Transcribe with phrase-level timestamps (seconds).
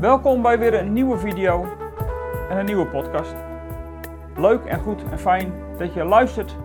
[0.00, 1.64] Welkom bij weer een nieuwe video
[2.48, 3.34] en een nieuwe podcast.
[4.36, 6.56] Leuk en goed en fijn dat je luistert,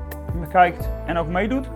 [0.49, 1.69] kijkt en ook meedoet.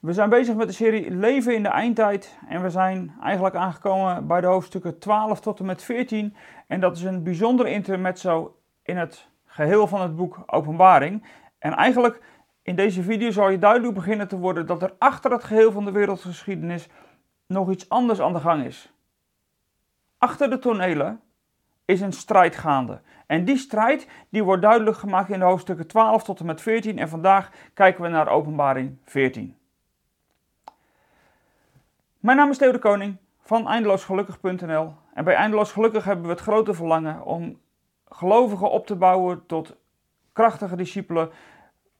[0.00, 4.26] We zijn bezig met de serie Leven in de Eindtijd en we zijn eigenlijk aangekomen
[4.26, 6.36] bij de hoofdstukken 12 tot en met 14.
[6.66, 11.26] En dat is een bijzondere intermezzo in het geheel van het boek Openbaring.
[11.58, 12.22] En eigenlijk
[12.62, 15.84] in deze video zal je duidelijk beginnen te worden dat er achter het geheel van
[15.84, 16.88] de wereldgeschiedenis
[17.46, 18.92] nog iets anders aan de gang is.
[20.22, 21.20] Achter de tonelen
[21.84, 23.00] is een strijd gaande.
[23.26, 26.98] En die strijd die wordt duidelijk gemaakt in de hoofdstukken 12 tot en met 14.
[26.98, 29.56] En vandaag kijken we naar Openbaring 14.
[32.18, 34.94] Mijn naam is Theo de Koning van eindeloosgelukkig.nl.
[35.14, 37.60] En bij Eindeloos Gelukkig hebben we het grote verlangen om
[38.08, 39.76] gelovigen op te bouwen tot
[40.32, 41.30] krachtige discipelen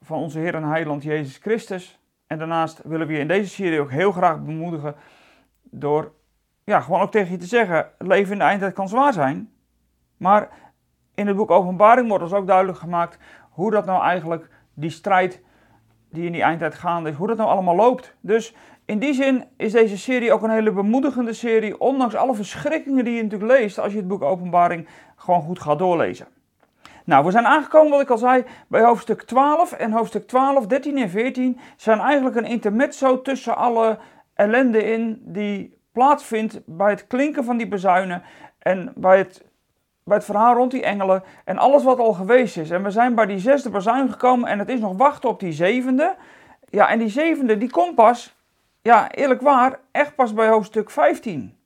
[0.01, 2.01] van onze Heer en Heiland Jezus Christus.
[2.27, 4.95] En daarnaast willen we je in deze serie ook heel graag bemoedigen
[5.63, 6.13] door
[6.65, 9.53] ja, gewoon ook tegen je te zeggen: leven in de eindtijd kan zwaar zijn.
[10.17, 10.49] Maar
[11.15, 13.19] in het boek Openbaring wordt ons ook duidelijk gemaakt
[13.51, 15.43] hoe dat nou eigenlijk, die strijd
[16.11, 18.15] die in die eindtijd gaande is, hoe dat nou allemaal loopt.
[18.21, 18.55] Dus
[18.85, 23.15] in die zin is deze serie ook een hele bemoedigende serie, ondanks alle verschrikkingen die
[23.15, 26.27] je natuurlijk leest als je het boek Openbaring gewoon goed gaat doorlezen.
[27.05, 29.73] Nou, we zijn aangekomen, wat ik al zei, bij hoofdstuk 12.
[29.73, 33.99] En hoofdstuk 12, 13 en 14 zijn eigenlijk een intermezzo tussen alle
[34.35, 38.23] ellende in die plaatsvindt bij het klinken van die bezuinen
[38.59, 39.45] en bij het,
[40.05, 42.71] bij het verhaal rond die engelen en alles wat al geweest is.
[42.71, 45.53] En we zijn bij die zesde bezuin gekomen en het is nog wachten op die
[45.53, 46.17] zevende.
[46.69, 48.37] Ja, en die zevende die komt pas,
[48.83, 51.57] ja eerlijk waar, echt pas bij hoofdstuk 15.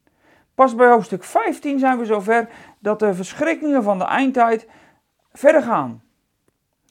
[0.54, 4.68] Pas bij hoofdstuk 15 zijn we zover dat de verschrikkingen van de eindtijd
[5.32, 6.02] verder gaan.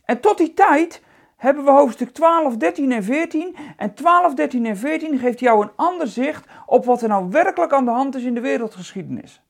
[0.06, 1.02] En tot die tijd
[1.36, 3.55] hebben we hoofdstuk 12, 13 en 14.
[3.78, 7.73] En 12, 13 en 14 geeft jou een ander zicht op wat er nou werkelijk
[7.73, 9.41] aan de hand is in de wereldgeschiedenis.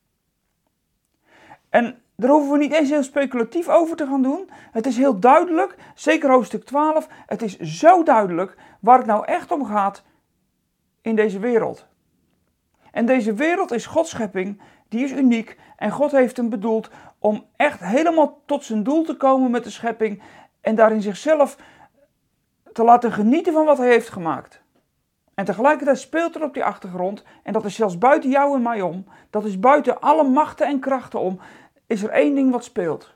[1.70, 4.50] En daar hoeven we niet eens heel speculatief over te gaan doen.
[4.72, 9.52] Het is heel duidelijk, zeker hoofdstuk 12, het is zo duidelijk waar het nou echt
[9.52, 10.04] om gaat
[11.02, 11.86] in deze wereld.
[12.92, 17.46] En deze wereld is Gods schepping, die is uniek en God heeft hem bedoeld om
[17.56, 20.22] echt helemaal tot zijn doel te komen met de schepping
[20.66, 21.58] en daarin zichzelf
[22.74, 24.62] te laten genieten van wat hij heeft gemaakt.
[25.34, 28.82] En tegelijkertijd speelt er op die achtergrond, en dat is zelfs buiten jou en mij
[28.82, 31.40] om, dat is buiten alle machten en krachten om,
[31.88, 33.14] is er één ding wat speelt.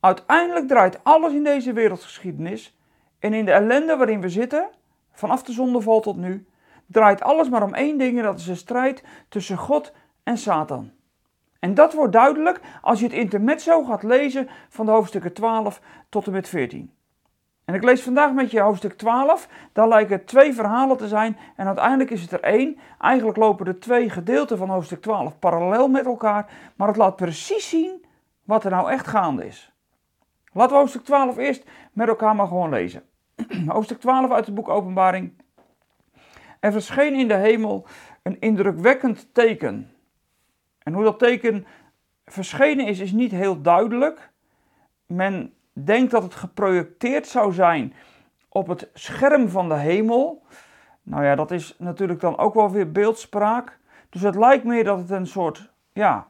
[0.00, 2.78] Uiteindelijk draait alles in deze wereldgeschiedenis
[3.18, 4.68] en in de ellende waarin we zitten,
[5.12, 6.46] vanaf de zondeval tot nu,
[6.86, 9.92] draait alles maar om één ding en dat is een strijd tussen God
[10.22, 10.92] en Satan.
[11.60, 16.26] En dat wordt duidelijk als je het intermezzo gaat lezen van de hoofdstukken 12 tot
[16.26, 16.92] en met 14.
[17.64, 19.48] En ik lees vandaag met je hoofdstuk 12.
[19.72, 22.78] Daar lijken twee verhalen te zijn en uiteindelijk is het er één.
[22.98, 27.68] Eigenlijk lopen de twee gedeelten van hoofdstuk 12 parallel met elkaar, maar het laat precies
[27.68, 28.04] zien
[28.44, 29.72] wat er nou echt gaande is.
[30.52, 33.02] Laten we hoofdstuk 12 eerst met elkaar maar gewoon lezen.
[33.66, 35.32] hoofdstuk 12 uit het boek Openbaring.
[36.60, 37.86] Er verscheen in de hemel
[38.22, 39.90] een indrukwekkend teken.
[40.82, 41.66] En hoe dat teken
[42.24, 44.30] verschenen is, is niet heel duidelijk.
[45.06, 47.94] Men denkt dat het geprojecteerd zou zijn
[48.48, 50.42] op het scherm van de hemel.
[51.02, 53.78] Nou ja, dat is natuurlijk dan ook wel weer beeldspraak.
[54.08, 56.28] Dus het lijkt meer dat het een soort, ja,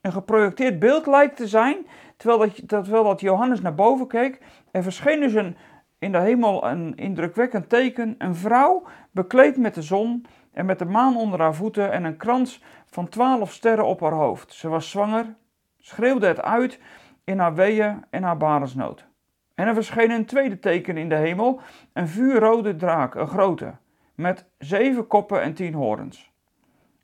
[0.00, 1.86] een geprojecteerd beeld lijkt te zijn.
[2.16, 4.40] Terwijl dat, Johannes naar boven keek.
[4.70, 5.56] Er verscheen dus een,
[5.98, 8.14] in de hemel een indrukwekkend teken.
[8.18, 12.16] Een vrouw bekleed met de zon en met de maan onder haar voeten en een
[12.16, 14.52] krans van twaalf sterren op haar hoofd.
[14.52, 15.34] Ze was zwanger,
[15.78, 16.80] schreeuwde het uit
[17.24, 19.06] in haar weeën en haar barensnood.
[19.54, 21.60] En er verscheen een tweede teken in de hemel,
[21.92, 23.74] een vuurrode draak, een grote,
[24.14, 26.32] met zeven koppen en tien horens.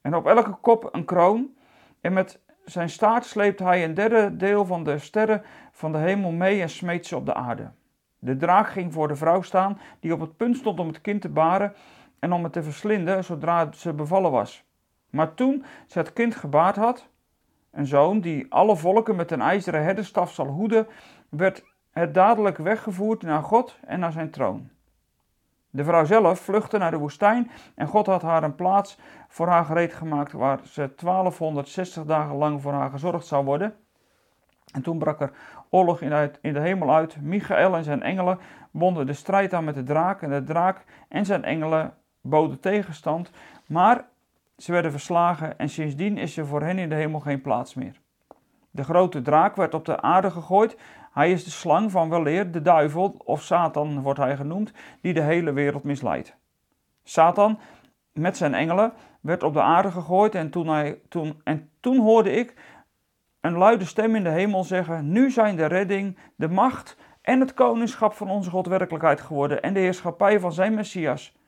[0.00, 1.54] En op elke kop een kroon,
[2.00, 6.30] en met zijn staart sleept hij een derde deel van de sterren van de hemel
[6.30, 7.70] mee en smeet ze op de aarde.
[8.18, 11.20] De draak ging voor de vrouw staan, die op het punt stond om het kind
[11.20, 11.74] te baren
[12.20, 14.64] en om het te verslinden zodra ze bevallen was.
[15.10, 17.08] Maar toen ze het kind gebaard had,
[17.70, 20.86] een zoon die alle volken met een ijzeren herderstaf zal hoeden,
[21.28, 24.70] werd het dadelijk weggevoerd naar God en naar zijn troon.
[25.70, 29.64] De vrouw zelf vluchtte naar de woestijn en God had haar een plaats voor haar
[29.64, 33.76] gereed gemaakt waar ze 1260 dagen lang voor haar gezorgd zou worden.
[34.72, 35.32] En toen brak er
[35.70, 37.20] oorlog in de hemel uit.
[37.20, 38.38] Michael en zijn engelen
[38.70, 43.30] bonden de strijd aan met de draak en de draak en zijn engelen boden tegenstand.
[43.66, 44.04] Maar
[44.56, 48.00] ze werden verslagen en sindsdien is er voor hen in de hemel geen plaats meer.
[48.70, 50.76] De grote draak werd op de aarde gegooid.
[51.12, 55.22] Hij is de slang van weleer, de duivel, of Satan wordt hij genoemd, die de
[55.22, 56.36] hele wereld misleidt.
[57.02, 57.58] Satan
[58.12, 62.54] met zijn engelen werd op de aarde gegooid en toen, toen, en toen hoorde ik
[63.40, 67.54] een luide stem in de hemel zeggen: Nu zijn de redding, de macht en het
[67.54, 71.38] koningschap van onze God werkelijkheid geworden en de heerschappij van zijn Messias.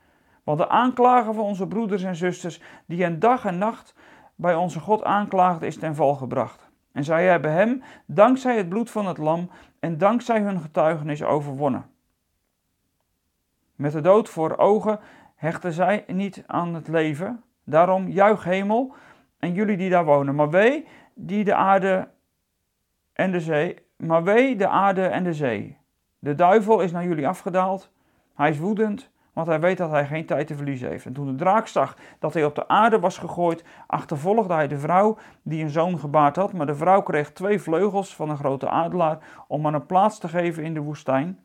[0.44, 3.94] Want de aanklager van onze broeders en zusters, die hen dag en nacht
[4.35, 6.71] bij onze God aanklaagde, is ten val gebracht.
[6.93, 9.50] En zij hebben hem, dankzij het bloed van het lam
[9.81, 11.91] en dankzij hun getuigenis, overwonnen.
[13.75, 15.00] Met de dood voor ogen
[15.35, 17.43] hechten zij niet aan het leven.
[17.65, 18.94] Daarom juich hemel
[19.39, 20.35] en jullie die daar wonen.
[20.35, 22.09] Maar wee die de aarde
[23.12, 25.79] en de zee, maar wee de aarde en de zee.
[26.19, 27.93] De duivel is naar jullie afgedaald.
[28.35, 31.06] Hij is woedend, want hij weet dat hij geen tijd te verliezen heeft.
[31.06, 34.79] En toen de draak zag dat hij op de aarde was gegooid, achtervolgde hij de
[34.79, 36.52] vrouw die een zoon gebaard had.
[36.52, 39.19] Maar de vrouw kreeg twee vleugels van een grote adelaar
[39.49, 41.38] om aan een plaats te geven in de woestijn,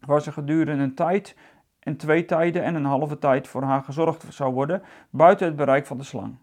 [0.00, 1.36] waar ze gedurende een tijd,
[1.82, 5.86] en twee tijden en een halve tijd voor haar gezorgd zou worden, buiten het bereik
[5.86, 6.36] van de slang.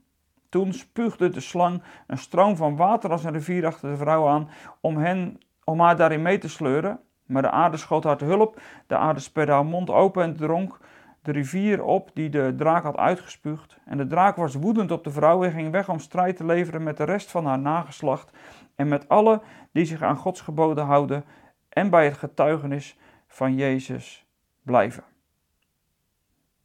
[0.49, 4.49] Toen spuugde de slang een stroom van water als een rivier achter de vrouw aan
[4.81, 6.99] om, hen, om haar daarin mee te sleuren.
[7.29, 8.61] Maar de aarde schoot haar te hulp.
[8.87, 10.79] De aarde sperde haar mond open en dronk
[11.21, 13.77] de rivier op die de draak had uitgespuugd.
[13.85, 16.83] En de draak was woedend op de vrouw en ging weg om strijd te leveren
[16.83, 18.31] met de rest van haar nageslacht
[18.75, 19.41] en met alle
[19.71, 21.25] die zich aan Gods geboden houden
[21.69, 22.97] en bij het getuigenis
[23.27, 24.27] van Jezus
[24.61, 25.03] blijven.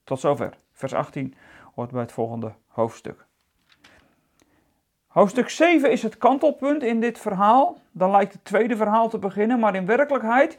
[0.05, 0.59] Tot zover.
[0.73, 1.35] Vers 18
[1.75, 3.27] hoort bij het volgende hoofdstuk.
[5.15, 7.79] Hoofdstuk 7 is het kantelpunt in dit verhaal.
[7.93, 10.59] Dan lijkt het tweede verhaal te beginnen, maar in werkelijkheid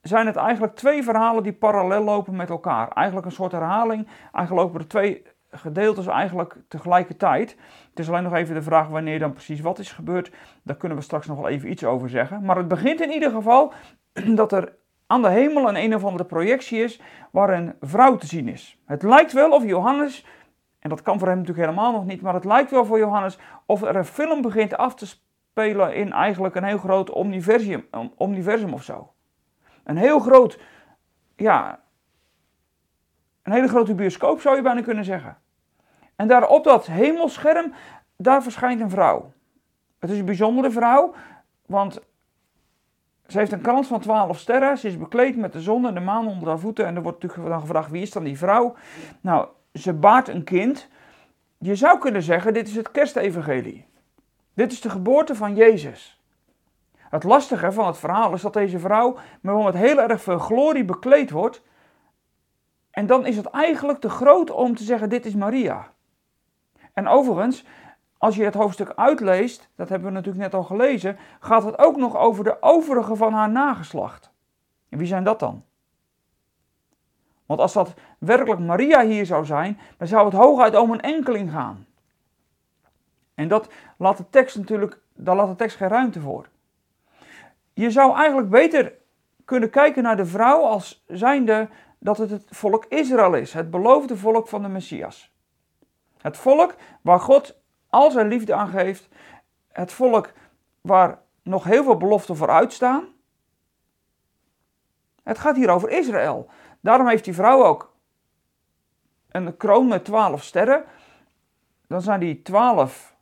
[0.00, 2.88] zijn het eigenlijk twee verhalen die parallel lopen met elkaar.
[2.88, 4.06] Eigenlijk een soort herhaling.
[4.32, 7.56] Eigenlijk lopen er twee gedeeltes eigenlijk tegelijkertijd.
[7.90, 10.32] Het is alleen nog even de vraag wanneer dan precies wat is gebeurd.
[10.62, 12.44] Daar kunnen we straks nog wel even iets over zeggen.
[12.44, 13.72] Maar het begint in ieder geval
[14.34, 14.74] dat er
[15.06, 17.00] aan de hemel een een of andere projectie is
[17.30, 18.78] waar een vrouw te zien is.
[18.86, 20.24] Het lijkt wel of Johannes
[20.82, 23.38] en dat kan voor hem natuurlijk helemaal nog niet, maar het lijkt wel voor Johannes
[23.66, 27.86] of er een film begint af te spelen in eigenlijk een heel groot omniversum,
[28.16, 29.12] omniversum of zo.
[29.84, 30.60] Een heel groot,
[31.36, 31.80] ja,
[33.42, 35.38] een hele grote bioscoop zou je bijna kunnen zeggen.
[36.16, 37.72] En daar op dat hemelscherm,
[38.16, 39.32] daar verschijnt een vrouw.
[39.98, 41.14] Het is een bijzondere vrouw,
[41.66, 42.00] want
[43.26, 44.78] ze heeft een krans van twaalf sterren.
[44.78, 46.86] Ze is bekleed met de zon en de maan onder haar voeten.
[46.86, 48.74] En er wordt natuurlijk dan gevraagd, wie is dan die vrouw?
[49.20, 50.88] Nou, ze baart een kind.
[51.58, 53.86] Je zou kunnen zeggen, dit is het kerstevangelie.
[54.54, 56.20] Dit is de geboorte van Jezus.
[56.96, 61.30] Het lastige van het verhaal is dat deze vrouw met heel erg veel glorie bekleed
[61.30, 61.62] wordt.
[62.90, 65.92] En dan is het eigenlijk te groot om te zeggen, dit is Maria.
[66.92, 67.64] En overigens,
[68.18, 71.96] als je het hoofdstuk uitleest, dat hebben we natuurlijk net al gelezen, gaat het ook
[71.96, 74.32] nog over de overige van haar nageslacht.
[74.88, 75.64] En wie zijn dat dan?
[77.52, 81.50] Want als dat werkelijk Maria hier zou zijn, dan zou het hooguit om een enkeling
[81.50, 81.86] gaan.
[83.34, 86.48] En dat laat de tekst natuurlijk, daar laat de tekst geen ruimte voor.
[87.72, 88.92] Je zou eigenlijk beter
[89.44, 91.68] kunnen kijken naar de vrouw als zijnde
[91.98, 95.32] dat het het volk Israël is, het beloofde volk van de Messias.
[96.18, 99.08] Het volk waar God al zijn liefde aan geeft,
[99.72, 100.32] het volk
[100.80, 103.04] waar nog heel veel beloften voor uitstaan.
[105.22, 106.48] Het gaat hier over Israël.
[106.82, 107.92] Daarom heeft die vrouw ook
[109.30, 110.84] een kroon met twaalf sterren.
[111.86, 113.14] Dan zijn die twaalf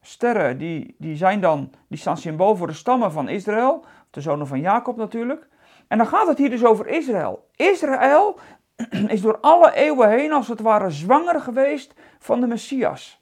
[0.00, 3.84] sterren, die, die, zijn dan, die staan symbool voor de stammen van Israël.
[4.10, 5.48] De zonen van Jacob natuurlijk.
[5.88, 7.48] En dan gaat het hier dus over Israël.
[7.56, 8.38] Israël
[9.14, 13.20] is door alle eeuwen heen als het ware zwanger geweest van de Messias.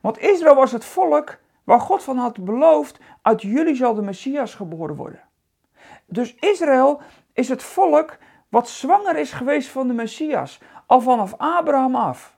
[0.00, 4.54] Want Israël was het volk waar God van had beloofd, uit jullie zal de Messias
[4.54, 5.20] geboren worden.
[6.06, 7.00] Dus Israël
[7.34, 12.36] is het volk wat zwanger is geweest van de Messias, al vanaf Abraham af.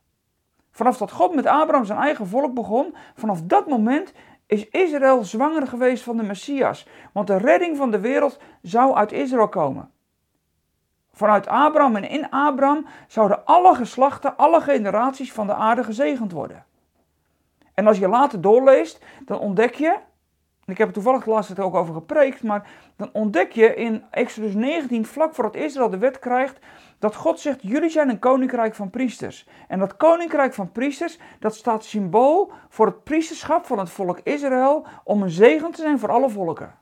[0.70, 4.12] Vanaf dat God met Abraham zijn eigen volk begon, vanaf dat moment
[4.46, 6.86] is Israël zwanger geweest van de Messias.
[7.12, 9.90] Want de redding van de wereld zou uit Israël komen.
[11.12, 16.64] Vanuit Abraham en in Abraham zouden alle geslachten, alle generaties van de aarde gezegend worden.
[17.74, 19.96] En als je later doorleest, dan ontdek je
[20.66, 24.04] ik heb er toevallig de laatste tijd ook over gepreekt, maar dan ontdek je in
[24.10, 26.58] Exodus 19, vlak voordat Israël de wet krijgt,
[26.98, 29.48] dat God zegt, jullie zijn een koninkrijk van priesters.
[29.68, 34.86] En dat koninkrijk van priesters, dat staat symbool voor het priesterschap van het volk Israël,
[35.04, 36.74] om een zegen te zijn voor alle volken.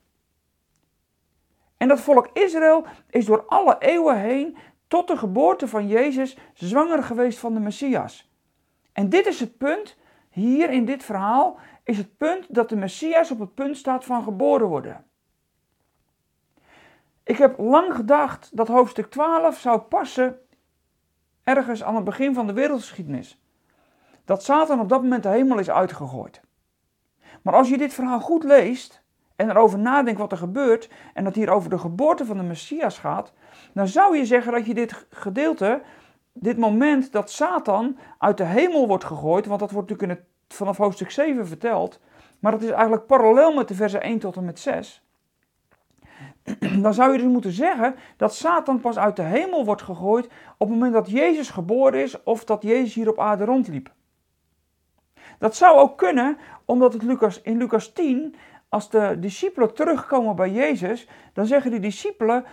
[1.76, 4.56] En dat volk Israël is door alle eeuwen heen,
[4.88, 8.32] tot de geboorte van Jezus, zwanger geweest van de Messias.
[8.92, 9.96] En dit is het punt,
[10.30, 14.22] hier in dit verhaal, is het punt dat de Messias op het punt staat van
[14.22, 15.04] geboren worden.
[17.22, 20.38] Ik heb lang gedacht dat hoofdstuk 12 zou passen
[21.44, 23.38] ergens aan het begin van de wereldgeschiedenis.
[24.24, 26.40] dat Satan op dat moment de hemel is uitgegooid.
[27.42, 29.02] Maar als je dit verhaal goed leest
[29.36, 32.98] en erover nadenkt wat er gebeurt en dat hier over de geboorte van de Messias
[32.98, 33.32] gaat,
[33.72, 35.82] dan zou je zeggen dat je dit gedeelte,
[36.32, 40.33] dit moment dat Satan uit de hemel wordt gegooid, want dat wordt natuurlijk in het,
[40.54, 42.00] vanaf hoofdstuk 7 verteld,
[42.38, 45.02] maar dat is eigenlijk parallel met de versen 1 tot en met 6.
[46.82, 50.32] Dan zou je dus moeten zeggen dat Satan pas uit de hemel wordt gegooid op
[50.58, 53.92] het moment dat Jezus geboren is of dat Jezus hier op aarde rondliep.
[55.38, 58.34] Dat zou ook kunnen, omdat het Lucas, in Lucas 10,
[58.68, 62.44] als de discipelen terugkomen bij Jezus, dan zeggen die discipelen,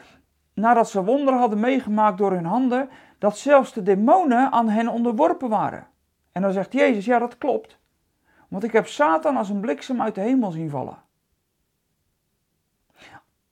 [0.54, 5.50] nadat ze wonderen hadden meegemaakt door hun handen, dat zelfs de demonen aan hen onderworpen
[5.50, 5.88] waren.
[6.32, 7.80] En dan zegt Jezus, ja dat klopt,
[8.52, 11.04] want ik heb Satan als een bliksem uit de hemel zien vallen.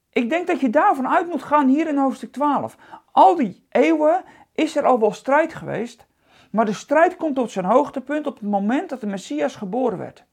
[0.10, 2.78] Ik denk dat je daarvan uit moet gaan hier in hoofdstuk 12.
[3.12, 6.08] Al die eeuwen is er al wel strijd geweest,
[6.52, 10.24] maar de strijd komt tot zijn hoogtepunt op het moment dat de Messias geboren werd.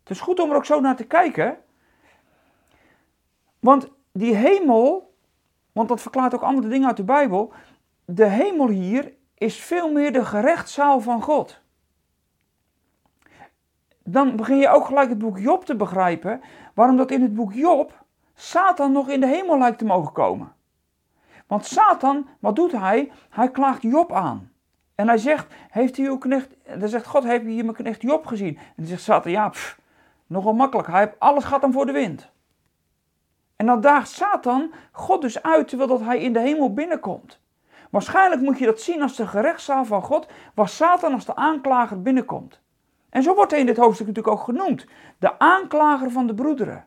[0.00, 1.58] Het is goed om er ook zo naar te kijken.
[3.58, 5.14] Want die hemel,
[5.72, 7.52] want dat verklaart ook andere dingen uit de Bijbel.
[8.04, 11.64] De hemel hier is veel meer de gerechtszaal van God.
[14.08, 16.40] Dan begin je ook gelijk het boek Job te begrijpen.
[16.74, 20.52] Waarom dat in het boek Job Satan nog in de hemel lijkt te mogen komen.
[21.46, 23.12] Want Satan, wat doet hij?
[23.30, 24.50] Hij klaagt Job aan.
[24.94, 26.48] En hij zegt, heeft u uw knecht,
[26.78, 28.56] dan zegt God, heeft u hier mijn knecht Job gezien?
[28.56, 29.78] En dan zegt Satan, ja, pff,
[30.26, 32.30] nogal makkelijk, hij alles gaat hem voor de wind.
[33.56, 37.40] En dan daagt Satan God dus uit, terwijl dat hij in de hemel binnenkomt.
[37.90, 42.02] Waarschijnlijk moet je dat zien als de gerechtszaal van God, waar Satan als de aanklager
[42.02, 42.60] binnenkomt.
[43.16, 44.86] En zo wordt hij in dit hoofdstuk natuurlijk ook genoemd,
[45.18, 46.86] de aanklager van de broederen.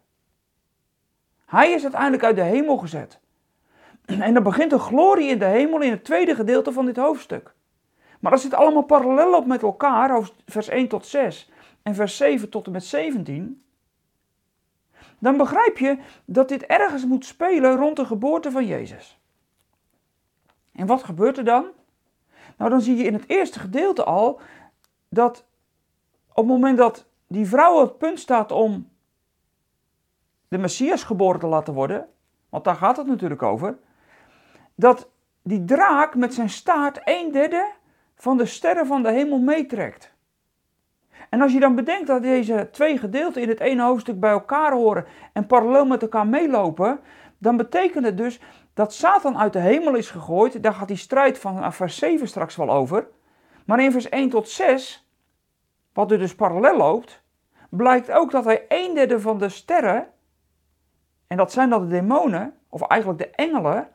[1.46, 3.20] Hij is uiteindelijk uit de hemel gezet.
[4.06, 7.54] En dan begint de glorie in de hemel in het tweede gedeelte van dit hoofdstuk.
[8.20, 12.50] Maar dat zit allemaal parallel op met elkaar, vers 1 tot 6 en vers 7
[12.50, 13.64] tot en met 17.
[15.20, 19.20] Dan begrijp je dat dit ergens moet spelen rond de geboorte van Jezus.
[20.72, 21.66] En wat gebeurt er dan?
[22.58, 24.42] Nou, dan zie je in het eerste gedeelte al
[25.10, 25.48] dat
[26.30, 28.90] op het moment dat die vrouw op het punt staat om
[30.48, 32.08] de Messias geboren te laten worden,
[32.50, 33.78] want daar gaat het natuurlijk over,
[34.76, 35.10] dat
[35.42, 37.72] die draak met zijn staart een derde
[38.16, 40.14] van de sterren van de hemel meetrekt.
[41.30, 44.72] En als je dan bedenkt dat deze twee gedeelten in het ene hoofdstuk bij elkaar
[44.72, 47.00] horen en parallel met elkaar meelopen,
[47.38, 48.40] dan betekent het dus
[48.74, 50.64] dat Satan uit de hemel is gegooid.
[50.64, 53.08] Daar gaat die strijd van vers 7 straks wel over.
[53.66, 55.09] Maar in vers 1 tot 6,
[55.94, 57.22] wat er dus parallel loopt,
[57.70, 60.08] blijkt ook dat hij een derde van de sterren,
[61.28, 63.90] en dat zijn dan de demonen, of eigenlijk de engelen,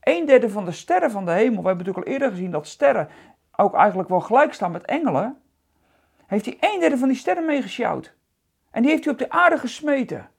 [0.00, 2.66] een derde van de sterren van de hemel, we hebben natuurlijk al eerder gezien dat
[2.66, 3.08] sterren
[3.56, 5.40] ook eigenlijk wel gelijk staan met engelen,
[6.26, 8.14] heeft hij een derde van die sterren meegesjouwd.
[8.70, 10.30] En die heeft hij op de aarde gesmeten.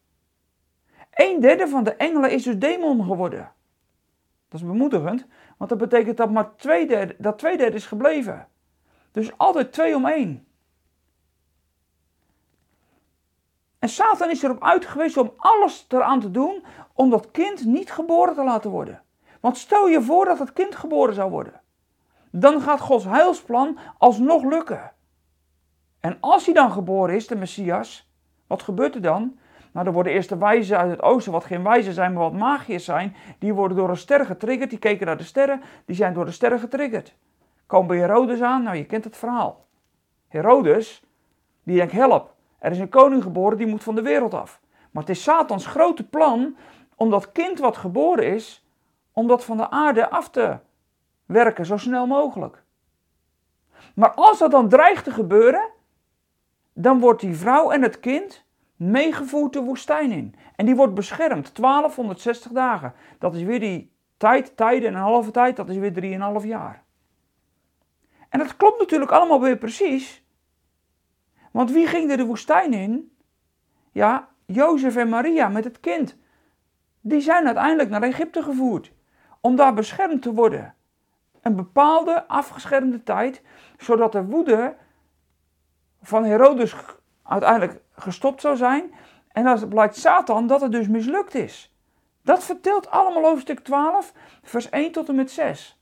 [1.14, 3.52] Een derde van de engelen is dus demon geworden.
[4.50, 5.26] Dat is bemoedigend,
[5.58, 8.48] want dat betekent dat maar twee derde, dat twee derde is gebleven.
[9.12, 10.48] Dus altijd twee om één.
[13.86, 16.64] En Satan is erop uit geweest om alles eraan te doen
[16.94, 19.02] om dat kind niet geboren te laten worden.
[19.40, 21.62] Want stel je voor dat het kind geboren zou worden.
[22.32, 24.92] Dan gaat Gods heilsplan alsnog lukken.
[26.00, 28.12] En als hij dan geboren is, de Messias,
[28.48, 29.40] wat gebeurt er dan?
[29.72, 32.34] Nou, dan worden eerst de wijzen uit het oosten, wat geen wijzen zijn, maar wat
[32.34, 34.70] magiërs zijn, die worden door een ster getriggerd.
[34.70, 37.16] Die keken naar de sterren, die zijn door de sterren getriggerd.
[37.66, 39.66] Komen bij Herodes aan, nou je kent het verhaal.
[40.28, 41.04] Herodes,
[41.64, 42.35] die denkt, help,
[42.66, 44.62] er is een koning geboren, die moet van de wereld af.
[44.92, 46.56] Maar het is Satans grote plan
[46.96, 48.66] om dat kind wat geboren is,
[49.12, 50.58] om dat van de aarde af te
[51.26, 52.64] werken, zo snel mogelijk.
[53.96, 55.70] Maar als dat dan dreigt te gebeuren,
[56.74, 58.46] dan wordt die vrouw en het kind
[58.76, 60.36] meegevoerd de woestijn in.
[60.56, 62.94] En die wordt beschermd 1260 dagen.
[63.20, 66.84] Dat is weer die tijd, tijden en een halve tijd, dat is weer 3,5 jaar.
[68.30, 70.25] En dat klopt natuurlijk allemaal weer precies.
[71.56, 73.18] Want wie ging er de woestijn in?
[73.92, 76.18] Ja, Jozef en Maria met het kind.
[77.02, 78.92] Die zijn uiteindelijk naar Egypte gevoerd
[79.42, 80.76] om daar beschermd te worden.
[81.42, 83.42] Een bepaalde afgeschermde tijd,
[83.78, 84.76] zodat de woede
[86.02, 86.76] van Herodes
[87.24, 88.94] uiteindelijk gestopt zou zijn.
[89.28, 91.76] En dan blijkt Satan dat het dus mislukt is.
[92.22, 95.80] Dat vertelt allemaal hoofdstuk 12, vers 1 tot en met 6.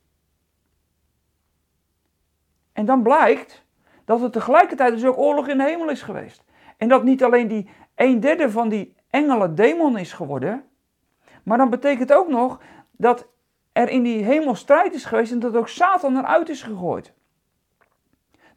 [2.73, 3.62] En dan blijkt
[4.05, 6.43] dat er tegelijkertijd dus ook oorlog in de hemel is geweest.
[6.77, 10.63] En dat niet alleen die een derde van die engelen demon is geworden,
[11.43, 12.59] maar dan betekent ook nog
[12.91, 13.27] dat
[13.71, 17.13] er in die hemel strijd is geweest en dat ook Satan eruit is gegooid.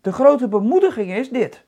[0.01, 1.65] De grote bemoediging is dit.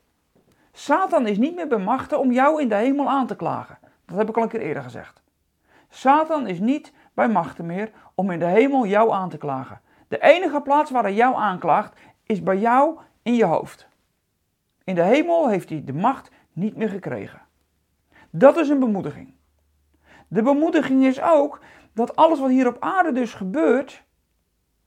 [0.71, 3.77] Satan is niet meer bemachtigd om jou in de hemel aan te klagen.
[4.05, 5.21] Dat heb ik al een keer eerder gezegd.
[5.89, 9.81] Satan is niet bij machten meer om in de hemel jou aan te klagen.
[10.07, 13.87] De enige plaats waar hij jou aanklaagt is bij jou in je hoofd.
[14.83, 17.41] In de hemel heeft hij de macht niet meer gekregen.
[18.29, 19.33] Dat is een bemoediging.
[20.27, 21.59] De bemoediging is ook
[21.93, 24.03] dat alles wat hier op aarde dus gebeurt,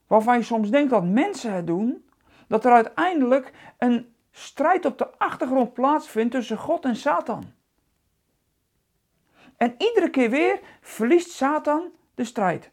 [0.07, 2.09] waarvan je soms denkt dat mensen het doen,
[2.49, 7.53] dat er uiteindelijk een strijd op de achtergrond plaatsvindt tussen God en Satan.
[9.57, 12.71] En iedere keer weer verliest Satan de strijd.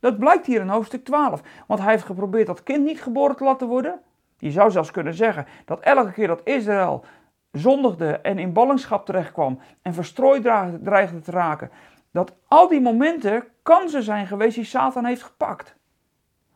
[0.00, 1.42] Dat blijkt hier in hoofdstuk 12.
[1.66, 4.02] Want hij heeft geprobeerd dat kind niet geboren te laten worden.
[4.38, 7.04] Je zou zelfs kunnen zeggen dat elke keer dat Israël
[7.52, 10.42] zondigde en in ballingschap terechtkwam en verstrooid
[10.82, 11.70] dreigde te raken,
[12.10, 15.76] dat al die momenten kansen zijn geweest die Satan heeft gepakt.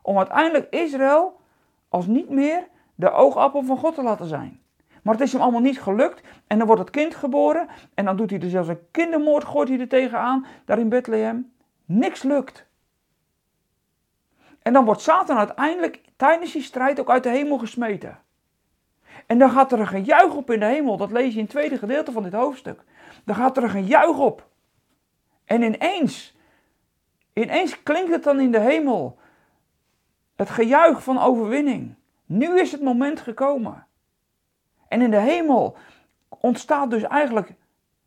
[0.02, 1.40] Om uiteindelijk Israël
[1.88, 4.60] als niet meer de oogappel van God te laten zijn.
[5.02, 6.22] Maar het is hem allemaal niet gelukt.
[6.46, 7.68] En dan wordt het kind geboren.
[7.94, 11.52] En dan doet hij er zelfs een kindermoord, gooit hij er tegenaan, daar in Bethlehem.
[11.84, 12.66] Niks lukt.
[14.62, 18.18] En dan wordt Satan uiteindelijk tijdens die strijd ook uit de hemel gesmeten.
[19.26, 20.96] En dan gaat er een gejuich op in de hemel.
[20.96, 22.84] Dat lees je in het tweede gedeelte van dit hoofdstuk.
[23.24, 24.48] Dan gaat er een gejuich op.
[25.44, 26.36] En ineens,
[27.32, 29.18] ineens klinkt het dan in de hemel.
[30.36, 31.94] Het gejuich van overwinning.
[32.26, 33.86] Nu is het moment gekomen.
[34.88, 35.76] En in de hemel
[36.28, 37.52] ontstaat dus eigenlijk,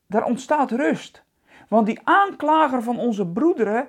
[0.08, 1.24] daar ontstaat rust.
[1.70, 3.88] Want die aanklager van onze broederen,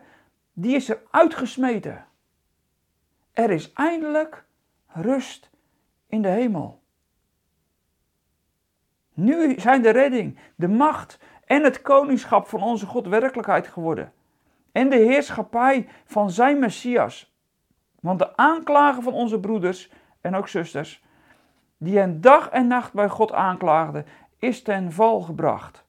[0.53, 2.06] die is er uitgesmeten.
[3.37, 4.45] Er is eindelijk
[4.87, 5.51] rust
[6.07, 6.83] in de hemel.
[9.15, 14.13] Nu zijn de redding, de macht en het koningschap van onze God werkelijkheid geworden.
[14.73, 17.35] En de heerschappij van zijn Messias.
[18.01, 21.05] Want de aanklager van onze broeders en ook zusters,
[21.77, 24.07] die hen dag en nacht bij God aanklaagden,
[24.39, 25.85] is ten val gebracht.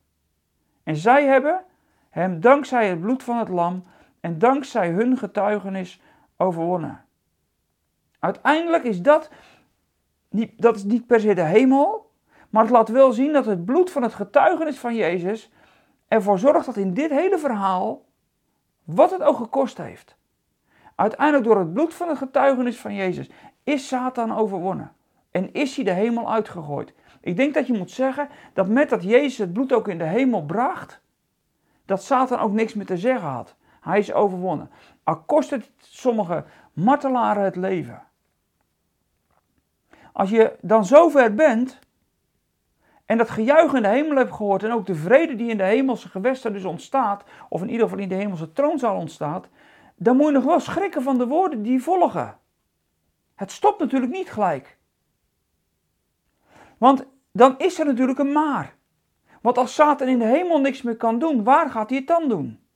[0.83, 1.63] En zij hebben
[2.09, 3.83] hem dankzij het bloed van het lam
[4.19, 6.01] en dankzij hun getuigenis
[6.37, 7.05] overwonnen.
[8.19, 9.29] Uiteindelijk is dat
[10.29, 12.11] niet, dat is niet per se de hemel,
[12.49, 15.51] maar het laat wel zien dat het bloed van het getuigenis van Jezus
[16.07, 18.05] ervoor zorgt dat in dit hele verhaal,
[18.83, 20.17] wat het ook gekost heeft,
[20.95, 23.29] uiteindelijk door het bloed van het getuigenis van Jezus,
[23.63, 24.91] is Satan overwonnen.
[25.31, 26.93] En is hij de hemel uitgegooid.
[27.21, 30.03] Ik denk dat je moet zeggen dat met dat Jezus het bloed ook in de
[30.03, 31.01] hemel bracht,
[31.85, 33.55] dat Satan ook niks meer te zeggen had.
[33.81, 34.69] Hij is overwonnen.
[35.03, 36.45] Al kost het sommige
[36.77, 38.03] martelaren het leven.
[40.13, 41.79] Als je dan zover bent
[43.05, 45.63] en dat gejuich in de hemel hebt gehoord en ook de vrede die in de
[45.63, 49.47] hemelse gewesten dus ontstaat, of in ieder geval in de hemelse troonzaal ontstaat,
[49.95, 52.37] dan moet je nog wel schrikken van de woorden die volgen.
[53.35, 54.77] Het stopt natuurlijk niet gelijk.
[56.77, 58.75] Want dan is er natuurlijk een maar.
[59.41, 62.29] Want als Satan in de hemel niks meer kan doen, waar gaat hij het dan
[62.29, 62.66] doen?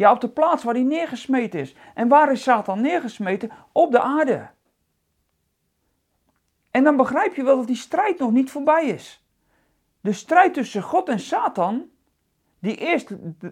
[0.00, 1.74] Ja, op de plaats waar hij neergesmeten is.
[1.94, 3.50] En waar is Satan neergesmeten?
[3.72, 4.48] Op de aarde.
[6.70, 9.24] En dan begrijp je wel dat die strijd nog niet voorbij is.
[10.00, 11.88] De strijd tussen God en Satan,
[12.58, 13.08] die eerst,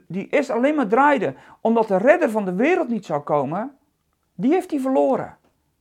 [0.07, 3.79] die eerst alleen maar draaide omdat de redder van de wereld niet zou komen,
[4.35, 5.37] die heeft hij verloren.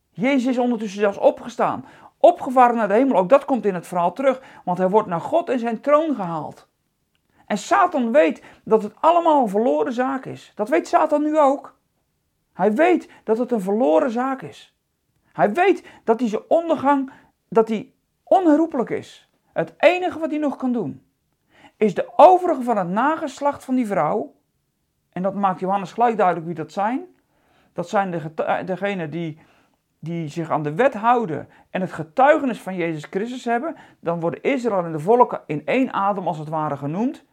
[0.10, 1.86] Jezus is ondertussen zelfs opgestaan,
[2.18, 3.18] opgevaren naar de hemel.
[3.18, 6.16] Ook dat komt in het verhaal terug, want hij wordt naar God en zijn troon
[6.16, 6.68] gehaald.
[7.48, 10.52] En Satan weet dat het allemaal een verloren zaak is.
[10.56, 11.76] Dat weet Satan nu ook.
[12.54, 14.78] Hij weet dat het een verloren zaak is.
[15.34, 17.12] Hij weet dat hij zijn ondergang
[17.50, 19.30] dat hij onherroepelijk is.
[19.54, 21.04] Het enige wat hij nog kan doen,
[21.78, 24.36] is de overige van het nageslacht van die vrouw,
[25.10, 27.06] en dat maakt Johannes gelijk duidelijk wie dat zijn.
[27.74, 29.40] Dat zijn de degenen die,
[30.00, 33.76] die zich aan de wet houden en het getuigenis van Jezus Christus hebben.
[34.00, 37.26] Dan worden Israël en de volken in één adem als het ware genoemd.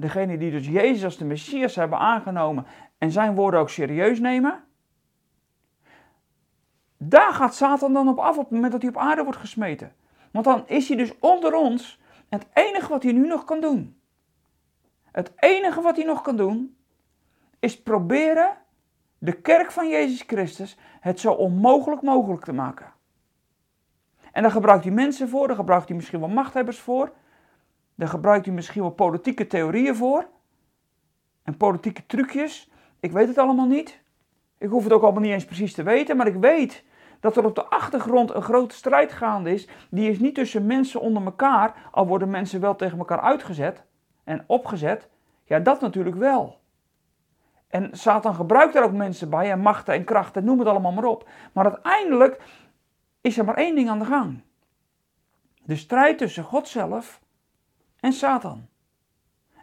[0.00, 2.66] Degenen die dus Jezus als de Messias hebben aangenomen
[2.98, 4.64] en zijn woorden ook serieus nemen.
[6.96, 9.94] Daar gaat Satan dan op af op het moment dat hij op aarde wordt gesmeten.
[10.30, 12.00] Want dan is hij dus onder ons.
[12.28, 14.00] Het enige wat hij nu nog kan doen.
[15.12, 16.76] Het enige wat hij nog kan doen.
[17.58, 18.56] Is proberen
[19.18, 22.92] de kerk van Jezus Christus het zo onmogelijk mogelijk te maken.
[24.32, 27.12] En daar gebruikt hij mensen voor, daar gebruikt hij misschien wel machthebbers voor.
[27.98, 30.28] Daar gebruikt hij misschien wel politieke theorieën voor.
[31.42, 32.70] En politieke trucjes.
[33.00, 34.02] Ik weet het allemaal niet.
[34.58, 36.84] Ik hoef het ook allemaal niet eens precies te weten, maar ik weet
[37.20, 39.68] dat er op de achtergrond een grote strijd gaande is.
[39.90, 43.84] Die is niet tussen mensen onder elkaar, al worden mensen wel tegen elkaar uitgezet
[44.24, 45.08] en opgezet.
[45.44, 46.60] Ja, dat natuurlijk wel.
[47.68, 51.04] En Satan gebruikt er ook mensen bij en machten en krachten, noem het allemaal maar
[51.04, 51.28] op.
[51.52, 52.42] Maar uiteindelijk
[53.20, 54.42] is er maar één ding aan de gang.
[55.64, 57.20] De strijd tussen God zelf
[58.00, 58.66] en Satan.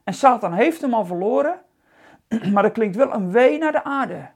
[0.03, 1.61] En Satan heeft hem al verloren,
[2.53, 4.29] maar er klinkt wel een wee naar de aarde.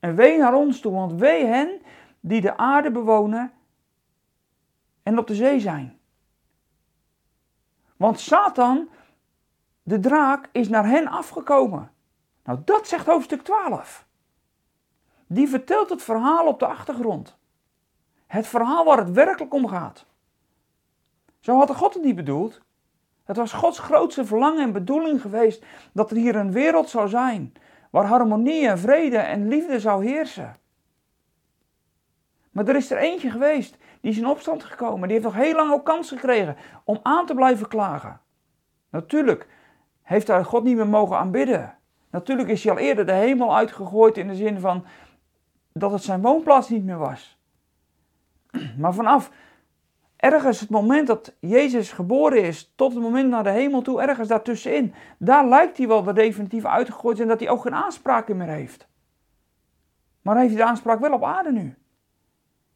[0.00, 1.82] Een wee naar ons toe, want wee hen
[2.20, 3.52] die de aarde bewonen
[5.02, 5.98] en op de zee zijn.
[7.96, 8.88] Want Satan,
[9.82, 11.92] de draak, is naar hen afgekomen.
[12.44, 14.06] Nou, dat zegt hoofdstuk 12.
[15.26, 17.38] Die vertelt het verhaal op de achtergrond.
[18.26, 20.06] Het verhaal waar het werkelijk om gaat.
[21.40, 22.60] Zo had God het niet bedoeld.
[23.30, 27.52] Het was Gods grootste verlangen en bedoeling geweest dat er hier een wereld zou zijn
[27.90, 30.56] waar harmonie en vrede en liefde zou heersen.
[32.50, 35.08] Maar er is er eentje geweest die is in opstand gekomen.
[35.08, 38.20] Die heeft nog heel lang ook kans gekregen om aan te blijven klagen.
[38.88, 39.46] Natuurlijk
[40.02, 41.78] heeft hij God niet meer mogen aanbidden.
[42.10, 44.84] Natuurlijk is hij al eerder de hemel uitgegooid in de zin van
[45.72, 47.38] dat het zijn woonplaats niet meer was.
[48.78, 49.30] Maar vanaf
[50.20, 54.28] ergens het moment dat Jezus geboren is, tot het moment naar de hemel toe, ergens
[54.28, 58.48] daartussenin, daar lijkt hij wel de definitief uitgegooid en dat hij ook geen aanspraak meer
[58.48, 58.88] heeft.
[60.22, 61.74] Maar hij heeft de aanspraak wel op aarde nu.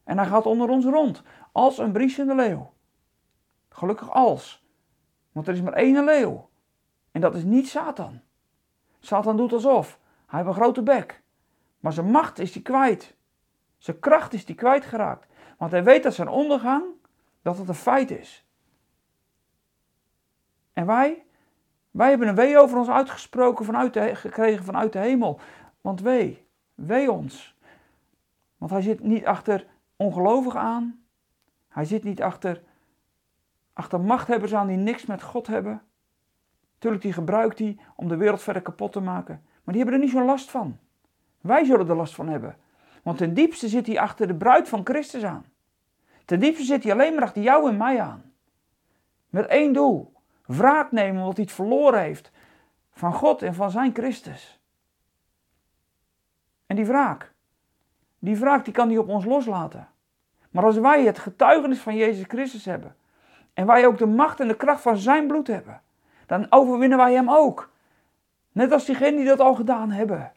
[0.03, 2.73] En hij gaat onder ons rond, als een briesende leeuw.
[3.69, 4.65] Gelukkig als.
[5.31, 6.49] Want er is maar één leeuw.
[7.11, 8.21] En dat is niet Satan.
[8.99, 9.99] Satan doet alsof.
[10.25, 11.23] Hij heeft een grote bek.
[11.79, 13.15] Maar zijn macht is hij kwijt.
[13.77, 15.27] Zijn kracht is hij kwijtgeraakt.
[15.57, 16.83] Want hij weet dat zijn ondergang,
[17.45, 18.45] dat het een feit is.
[20.73, 21.25] En wij?
[21.91, 25.39] Wij hebben een wee over ons uitgesproken vanuit de, gekregen vanuit de hemel.
[25.81, 27.55] Want wee, wee ons.
[28.57, 31.05] Want hij zit niet achter ongelovig aan.
[31.67, 32.63] Hij zit niet achter,
[33.73, 35.81] achter machthebbers aan die niks met God hebben.
[36.77, 39.41] Tuurlijk, die gebruikt hij om de wereld verder kapot te maken.
[39.63, 40.77] Maar die hebben er niet zo'n last van.
[41.41, 42.57] Wij zullen er last van hebben.
[43.03, 45.45] Want ten diepste zit hij achter de bruid van Christus aan.
[46.25, 48.33] Ten diepste zit hij alleen maar achter jou en mij aan.
[49.29, 50.13] Met één doel:
[50.45, 52.31] wraak nemen wat hij het verloren heeft
[52.91, 54.59] van God en van zijn Christus.
[56.65, 57.33] En die wraak,
[58.19, 59.87] die wraak die kan hij op ons loslaten.
[60.51, 62.95] Maar als wij het getuigenis van Jezus Christus hebben
[63.53, 65.81] en wij ook de macht en de kracht van zijn bloed hebben,
[66.25, 67.71] dan overwinnen wij hem ook.
[68.51, 70.31] Net als diegenen die dat al gedaan hebben.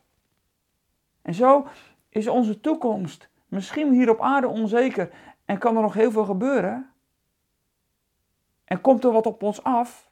[1.23, 1.67] En zo
[2.09, 5.11] is onze toekomst misschien hier op aarde onzeker
[5.49, 6.91] en kan er nog heel veel gebeuren.
[8.65, 10.11] En komt er wat op ons af?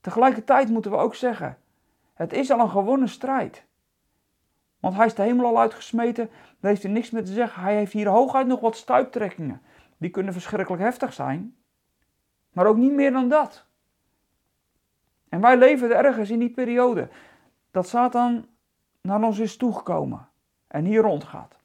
[0.00, 1.58] Tegelijkertijd moeten we ook zeggen:
[2.14, 3.64] het is al een gewonnen strijd.
[4.78, 7.62] Want hij is de hemel al uitgesmeten, daar heeft hij niks meer te zeggen.
[7.62, 9.62] Hij heeft hier hooguit nog wat stuiptrekkingen.
[9.96, 11.56] Die kunnen verschrikkelijk heftig zijn,
[12.52, 13.66] maar ook niet meer dan dat.
[15.28, 17.08] En wij leven ergens in die periode
[17.70, 18.46] dat Satan
[19.00, 20.28] naar ons is toegekomen
[20.66, 21.58] en hier rondgaat.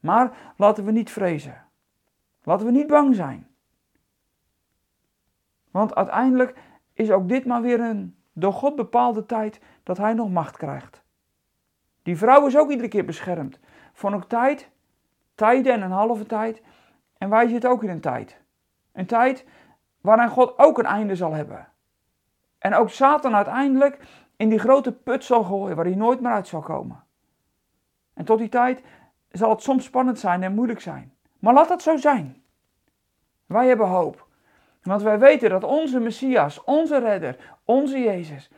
[0.00, 1.63] Maar laten we niet vrezen.
[2.44, 3.46] Laten we niet bang zijn.
[5.70, 6.54] Want uiteindelijk
[6.92, 11.02] is ook dit maar weer een door God bepaalde tijd dat hij nog macht krijgt.
[12.02, 13.58] Die vrouw is ook iedere keer beschermd.
[13.92, 14.70] Voor een tijd,
[15.34, 16.62] tijden en een halve tijd.
[17.18, 18.40] En wij zitten ook in een tijd.
[18.92, 19.46] Een tijd
[20.00, 21.68] waarin God ook een einde zal hebben.
[22.58, 24.00] En ook Satan uiteindelijk
[24.36, 27.04] in die grote put zal gooien waar hij nooit meer uit zal komen.
[28.14, 28.82] En tot die tijd
[29.30, 31.13] zal het soms spannend zijn en moeilijk zijn.
[31.44, 32.42] Maar laat dat zo zijn.
[33.46, 34.26] Wij hebben hoop.
[34.82, 38.50] Want wij weten dat onze Messias, onze redder, onze Jezus,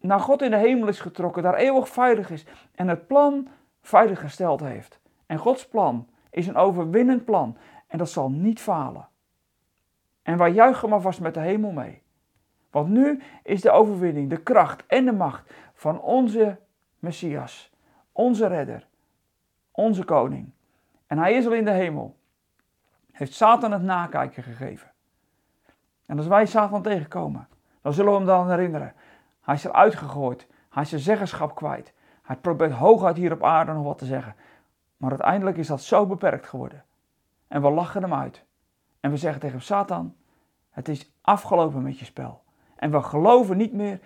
[0.00, 3.48] naar God in de hemel is getrokken, daar eeuwig veilig is en het plan
[3.82, 5.00] veilig gesteld heeft.
[5.26, 9.08] En Gods plan is een overwinnend plan en dat zal niet falen.
[10.22, 12.02] En wij juichen maar vast met de hemel mee.
[12.70, 16.58] Want nu is de overwinning, de kracht en de macht van onze
[16.98, 17.72] Messias,
[18.12, 18.86] onze redder,
[19.70, 20.52] onze koning.
[21.14, 22.16] En hij is al in de hemel.
[23.12, 24.90] Heeft Satan het nakijken gegeven.
[26.06, 27.48] En als wij Satan tegenkomen,
[27.82, 28.94] dan zullen we hem dan herinneren.
[29.40, 30.46] Hij is eruit gegooid.
[30.70, 31.92] Hij is zijn zeggenschap kwijt.
[32.22, 34.34] Hij probeert hooguit hier op aarde nog wat te zeggen.
[34.96, 36.84] Maar uiteindelijk is dat zo beperkt geworden.
[37.48, 38.44] En we lachen hem uit.
[39.00, 40.14] En we zeggen tegen Satan,
[40.70, 42.42] het is afgelopen met je spel.
[42.76, 44.00] En we geloven niet meer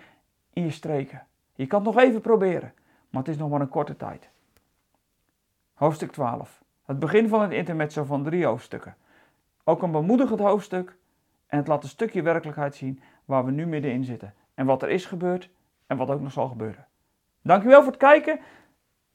[0.53, 1.27] in je streken.
[1.53, 2.73] Je kan het nog even proberen,
[3.09, 4.29] maar het is nog maar een korte tijd.
[5.73, 6.67] Hoofdstuk 12.
[6.89, 8.95] Het begin van het intermezzo van drie hoofdstukken.
[9.63, 10.97] Ook een bemoedigend hoofdstuk
[11.47, 14.33] en het laat een stukje werkelijkheid zien waar we nu middenin zitten.
[14.53, 15.49] En wat er is gebeurd
[15.87, 16.87] en wat ook nog zal gebeuren.
[17.41, 18.39] Dankjewel voor het kijken.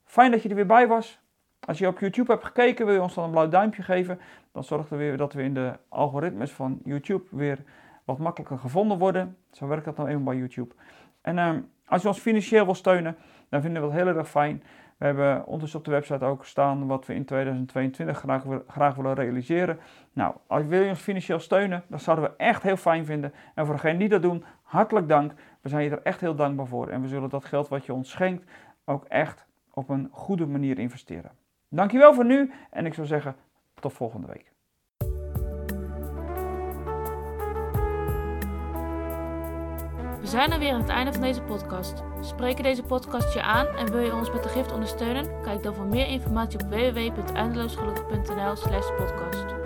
[0.05, 1.19] Fijn dat je er weer bij was.
[1.59, 4.19] Als je op YouTube hebt gekeken, wil je ons dan een blauw duimpje geven.
[4.51, 7.63] Dan zorgt er weer dat we in de algoritmes van YouTube weer
[8.03, 9.37] wat makkelijker gevonden worden.
[9.51, 10.75] Zo werkt dat nou eenmaal bij YouTube.
[11.21, 13.17] En ehm, als je ons financieel wil steunen,
[13.49, 14.63] dan vinden we het heel erg fijn.
[14.97, 19.13] We hebben ondertussen op de website ook staan wat we in 2022 graag, graag willen
[19.13, 19.79] realiseren.
[20.13, 23.33] Nou, als wil je ons financieel steunen, dat zouden we echt heel fijn vinden.
[23.55, 25.33] En voor degenen die dat doen, hartelijk dank.
[25.61, 26.87] We zijn je er echt heel dankbaar voor.
[26.87, 28.51] En we zullen dat geld wat je ons schenkt
[28.85, 31.31] ook echt op een goede manier investeren.
[31.69, 33.35] Dankjewel voor nu en ik zou zeggen
[33.73, 34.54] tot volgende week.
[40.25, 42.03] We zijn er weer aan het einde van deze podcast.
[42.21, 45.41] Spreken deze podcast je aan en wil je ons met de gift ondersteunen?
[45.41, 49.64] Kijk dan voor meer informatie op www.eindeloosgelukkig.nl/podcast.